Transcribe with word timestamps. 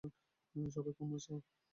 সবাই 0.55 0.93
ক্ষমা 0.97 1.17
চাও! 1.23 1.39